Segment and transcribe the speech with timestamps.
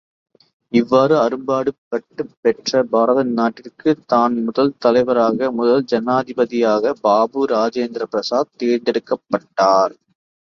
[0.73, 9.95] இவ்வாறு அரும்பாடுபட்டுப் பெற்ற பாரத நாட்டிற்குத் தான் முதல் தலைவராக, முதல் ஜனாதிபதியாக பாபு இராஜேந்திர பிரசாத் தேர்ந்தெடுக்கப்பட்டார்.